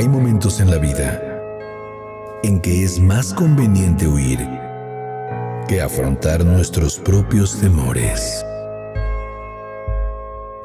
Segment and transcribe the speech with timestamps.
[0.00, 1.20] Hay momentos en la vida
[2.42, 4.38] en que es más conveniente huir
[5.68, 8.42] que afrontar nuestros propios temores.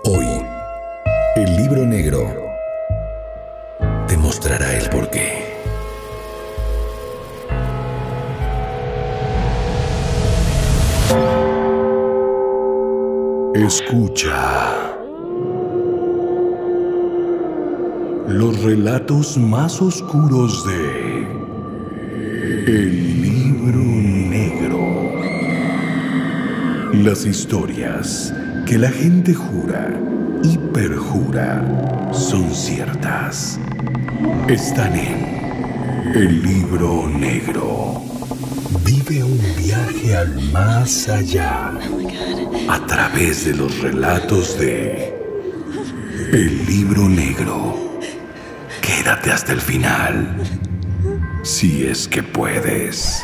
[0.05, 0.25] Hoy,
[1.35, 2.33] el libro negro
[4.07, 5.43] te mostrará el porqué.
[13.53, 14.74] Escucha.
[18.27, 21.27] Los relatos más oscuros de
[22.65, 25.11] El libro negro.
[26.91, 28.33] Las historias
[28.65, 29.93] que la gente jura
[30.43, 33.59] y perjura son ciertas.
[34.47, 38.01] Están en El libro negro.
[38.83, 41.73] Vive un viaje al más allá
[42.69, 45.13] a través de los relatos de
[46.31, 47.94] El libro negro.
[49.05, 50.35] Quédate hasta el final,
[51.43, 53.23] si es que puedes.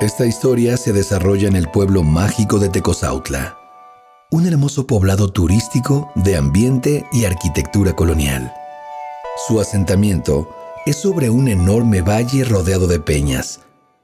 [0.00, 3.56] Esta historia se desarrolla en el pueblo mágico de Tecozautla,
[4.30, 8.52] un hermoso poblado turístico de ambiente y arquitectura colonial.
[9.48, 10.46] Su asentamiento
[10.84, 13.60] es sobre un enorme valle rodeado de peñas,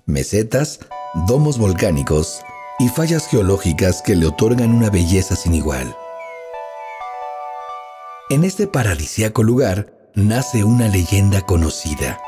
[0.06, 0.80] mesetas,
[1.26, 2.40] domos volcánicos
[2.78, 5.96] y fallas geológicas que le otorgan una belleza sin igual.
[8.30, 12.20] En este paradisíaco lugar nace una leyenda conocida,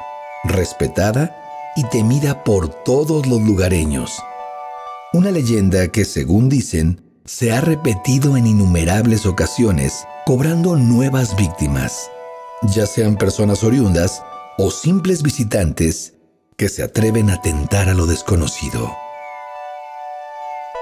[0.44, 1.36] respetada
[1.76, 4.20] y temida por todos los lugareños.
[5.12, 12.10] Una leyenda que, según dicen, se ha repetido en innumerables ocasiones, cobrando nuevas víctimas,
[12.62, 14.22] ya sean personas oriundas
[14.62, 16.12] o simples visitantes
[16.58, 18.94] que se atreven a tentar a lo desconocido.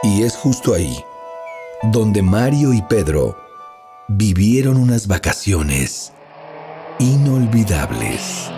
[0.02, 1.04] Y es justo ahí,
[1.92, 3.38] donde Mario y Pedro
[4.08, 6.12] vivieron unas vacaciones
[6.98, 8.50] inolvidables.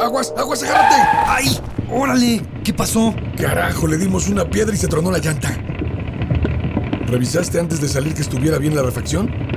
[0.00, 0.32] ¡Aguas!
[0.34, 0.94] ¡Aguas, agárrate!
[1.26, 1.60] ¡Ay!
[1.90, 2.42] ¡Órale!
[2.64, 3.14] ¿Qué pasó?
[3.36, 5.50] Carajo, le dimos una piedra y se tronó la llanta.
[7.06, 9.52] ¿Revisaste antes de salir que estuviera bien la refacción?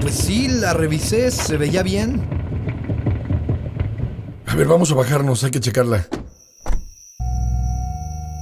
[0.00, 2.28] Pues sí, la revisé, se veía bien.
[4.46, 6.06] A ver, vamos a bajarnos, hay que checarla.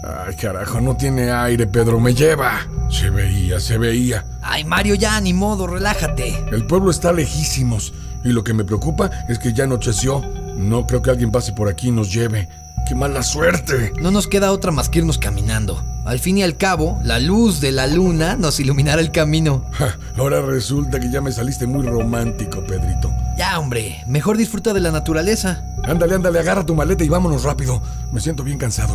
[0.04, 2.66] Ay, carajo, no tiene aire, Pedro, me lleva.
[2.90, 4.24] Se veía, se veía.
[4.42, 6.36] Ay, Mario, ya, ni modo, relájate.
[6.52, 7.92] El pueblo está lejísimos
[8.24, 10.22] y lo que me preocupa es que ya anocheció.
[10.56, 12.48] No creo que alguien pase por aquí y nos lleve.
[12.88, 13.92] ¡Qué mala suerte!
[14.00, 15.82] No nos queda otra más que irnos caminando.
[16.06, 19.64] Al fin y al cabo, la luz de la luna nos iluminará el camino.
[19.72, 23.10] Ja, ahora resulta que ya me saliste muy romántico, Pedrito.
[23.36, 25.64] Ya, hombre, mejor disfruta de la naturaleza.
[25.82, 27.82] Ándale, ándale, agarra tu maleta y vámonos rápido.
[28.12, 28.94] Me siento bien cansado.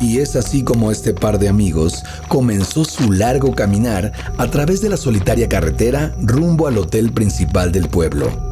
[0.00, 4.88] Y es así como este par de amigos comenzó su largo caminar a través de
[4.88, 8.45] la solitaria carretera rumbo al hotel principal del pueblo.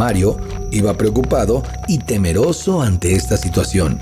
[0.00, 0.38] Mario
[0.70, 4.00] iba preocupado y temeroso ante esta situación.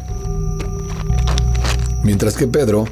[2.04, 2.84] Mientras que Pedro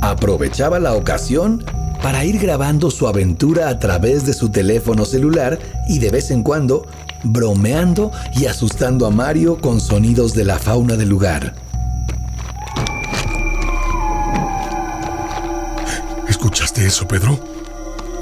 [0.00, 1.64] aprovechaba la ocasión
[2.04, 5.58] para ir grabando su aventura a través de su teléfono celular
[5.88, 6.86] y de vez en cuando
[7.24, 11.54] bromeando y asustando a Mario con sonidos de la fauna del lugar.
[16.28, 17.51] ¿Escuchaste eso, Pedro?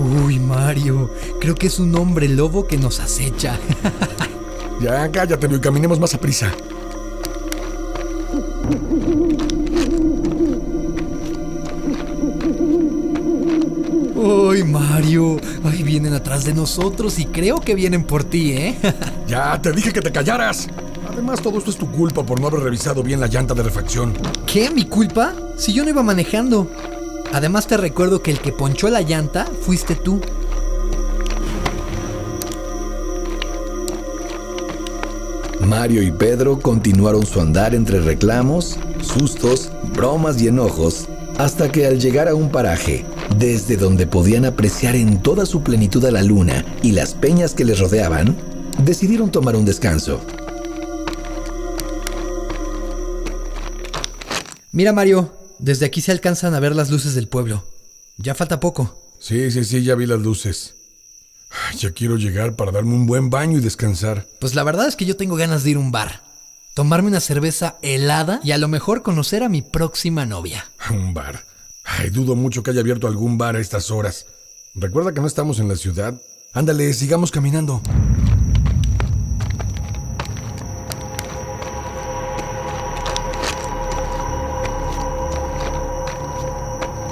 [0.01, 3.59] Uy, Mario, creo que es un hombre lobo que nos acecha.
[4.81, 6.51] Ya, cállate, y caminemos más a prisa.
[14.15, 18.75] Uy, Mario, ahí vienen atrás de nosotros y creo que vienen por ti, ¿eh?
[19.29, 20.67] Ya, te dije que te callaras.
[21.13, 24.15] Además, todo esto es tu culpa por no haber revisado bien la llanta de refacción.
[24.47, 24.71] ¿Qué?
[24.71, 25.35] ¿Mi culpa?
[25.59, 26.71] Si yo no iba manejando.
[27.33, 30.21] Además te recuerdo que el que ponchó la llanta fuiste tú.
[35.65, 41.07] Mario y Pedro continuaron su andar entre reclamos, sustos, bromas y enojos,
[41.39, 43.05] hasta que al llegar a un paraje,
[43.37, 47.65] desde donde podían apreciar en toda su plenitud a la luna y las peñas que
[47.65, 48.37] les rodeaban,
[48.85, 50.21] decidieron tomar un descanso.
[54.73, 57.65] Mira, Mario, desde aquí se alcanzan a ver las luces del pueblo.
[58.17, 58.99] Ya falta poco.
[59.19, 60.75] Sí, sí, sí, ya vi las luces.
[61.77, 64.27] Ya quiero llegar para darme un buen baño y descansar.
[64.41, 66.23] Pues la verdad es que yo tengo ganas de ir a un bar.
[66.75, 70.71] tomarme una cerveza helada y a lo mejor conocer a mi próxima novia.
[70.91, 71.45] Un bar.
[71.85, 74.27] Ay, dudo mucho que haya abierto algún bar a estas horas.
[74.75, 76.15] Recuerda que no estamos en la ciudad.
[76.53, 77.83] Ándale, sigamos caminando.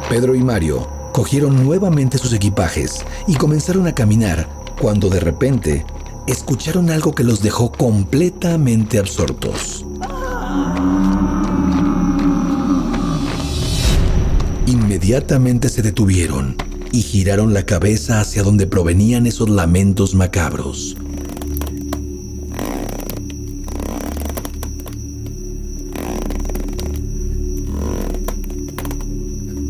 [0.08, 4.49] Pedro y Mario cogieron nuevamente sus equipajes y comenzaron a caminar
[4.81, 5.84] cuando de repente
[6.26, 9.84] escucharon algo que los dejó completamente absortos.
[14.66, 16.56] Inmediatamente se detuvieron
[16.90, 20.96] y giraron la cabeza hacia donde provenían esos lamentos macabros.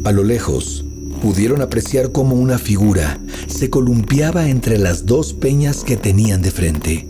[0.09, 0.87] A lo lejos,
[1.21, 7.07] pudieron apreciar cómo una figura se columpiaba entre las dos peñas que tenían de frente.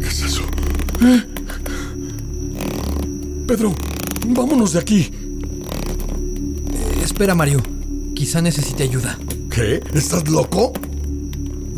[0.00, 0.42] ¿Qué es eso?
[1.02, 1.24] ¿Eh?
[3.48, 3.74] Pedro,
[4.28, 5.10] vámonos de aquí.
[6.70, 7.60] Eh, espera, Mario.
[8.14, 9.18] Quizá necesite ayuda.
[9.50, 9.82] ¿Qué?
[9.92, 10.72] ¿Estás loco?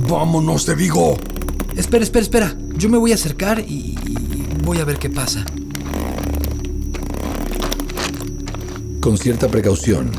[0.06, 1.16] Vámonos, te digo.
[1.78, 2.58] Espera, espera, espera.
[2.76, 3.96] Yo me voy a acercar y
[4.66, 5.46] voy a ver qué pasa.
[9.00, 10.10] Con cierta precaución,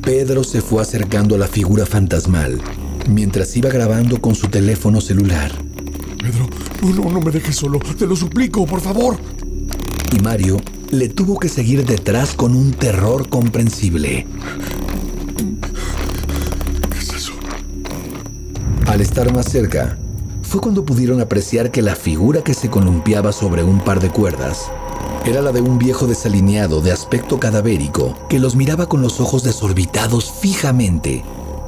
[0.00, 2.58] Pedro se fue acercando a la figura fantasmal
[3.06, 5.52] mientras iba grabando con su teléfono celular.
[6.22, 6.48] Pedro,
[6.80, 9.18] no, no, no me dejes solo, te lo suplico, por favor.
[10.16, 10.56] Y Mario
[10.90, 14.26] le tuvo que seguir detrás con un terror comprensible.
[16.90, 17.32] ¿Qué es eso?
[18.86, 19.98] Al estar más cerca,
[20.42, 24.70] fue cuando pudieron apreciar que la figura que se columpiaba sobre un par de cuerdas
[25.26, 29.42] era la de un viejo desalineado de aspecto cadavérico que los miraba con los ojos
[29.42, 31.22] desorbitados fijamente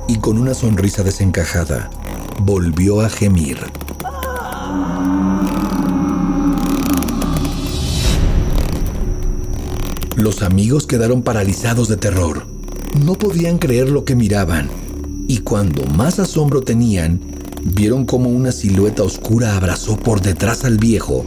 [0.08, 1.90] y con una sonrisa desencajada.
[2.40, 3.58] Volvió a gemir.
[10.16, 12.46] Los amigos quedaron paralizados de terror.
[13.04, 14.70] No podían creer lo que miraban.
[15.28, 17.20] Y cuando más asombro tenían,
[17.62, 21.24] vieron como una silueta oscura abrazó por detrás al viejo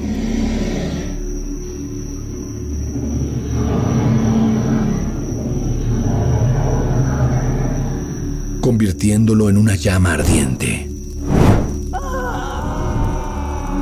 [8.66, 10.90] convirtiéndolo en una llama ardiente.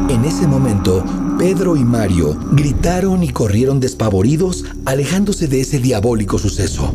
[0.09, 1.05] En ese momento,
[1.39, 6.93] Pedro y Mario gritaron y corrieron despavoridos, alejándose de ese diabólico suceso.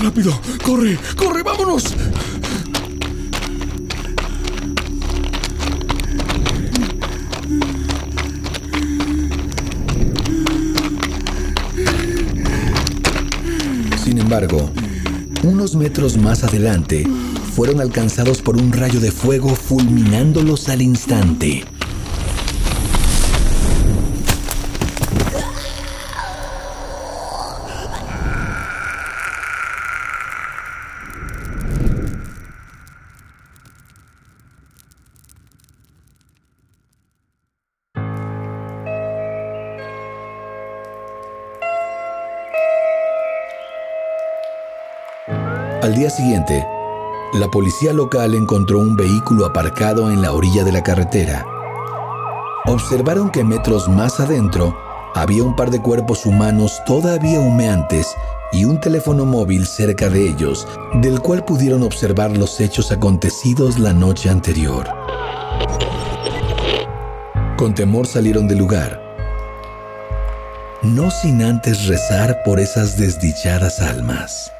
[0.00, 0.32] ¡Rápido!
[0.64, 0.98] ¡Corre!
[1.18, 1.42] ¡Corre!
[1.42, 1.94] ¡Vámonos!
[14.02, 14.70] Sin embargo,
[15.42, 17.06] unos metros más adelante,
[17.54, 21.64] fueron alcanzados por un rayo de fuego fulminándolos al instante.
[45.88, 46.66] Al día siguiente,
[47.32, 51.46] la policía local encontró un vehículo aparcado en la orilla de la carretera.
[52.66, 54.76] Observaron que metros más adentro
[55.14, 58.14] había un par de cuerpos humanos todavía humeantes
[58.52, 60.68] y un teléfono móvil cerca de ellos,
[61.00, 64.86] del cual pudieron observar los hechos acontecidos la noche anterior.
[67.56, 69.00] Con temor salieron del lugar,
[70.82, 74.52] no sin antes rezar por esas desdichadas almas.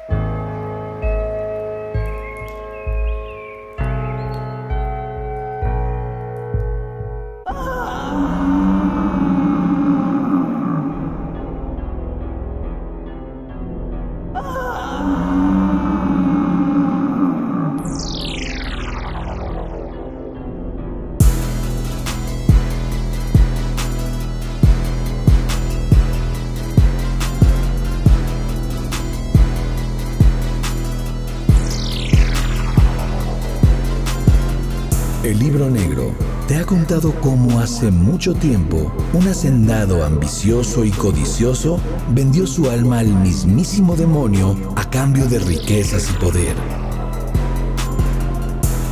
[35.39, 36.11] Libro negro
[36.49, 41.79] te ha contado cómo hace mucho tiempo un hacendado ambicioso y codicioso
[42.13, 46.55] vendió su alma al mismísimo demonio a cambio de riquezas y poder.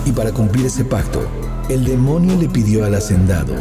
[0.06, 1.27] Y para cumplir ese pacto,
[1.68, 3.54] el demonio le pidió al hacendado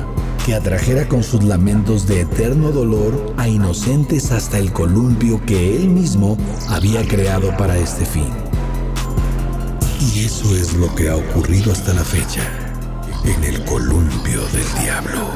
[0.45, 5.89] que atrajera con sus lamentos de eterno dolor a inocentes hasta el columpio que él
[5.89, 6.39] mismo
[6.69, 8.31] había creado para este fin.
[10.15, 12.66] Y eso es lo que ha ocurrido hasta la fecha.
[13.25, 15.33] En el columpio del diablo.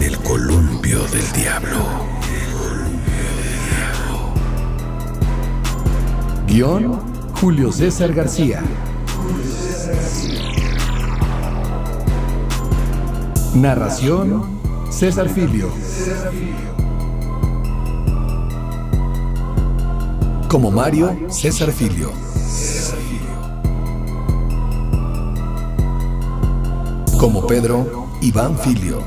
[0.00, 2.21] El columpio del diablo.
[7.40, 8.62] Julio César García.
[13.54, 15.70] Narración, César Filio.
[20.48, 22.10] Como Mario, César Filio.
[27.18, 28.98] Como Pedro, Iván Filio.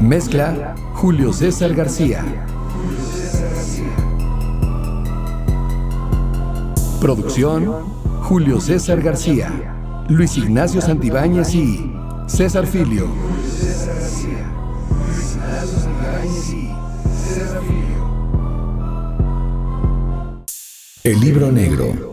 [0.00, 2.22] Mezcla, Julio César García.
[7.00, 7.72] Producción,
[8.20, 10.04] Julio César García.
[10.10, 11.90] Luis Ignacio Santibáñez y
[12.26, 13.08] César Filio.
[21.02, 22.09] El libro negro.